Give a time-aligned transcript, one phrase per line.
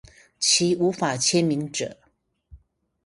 [0.39, 1.95] 其無法簽名者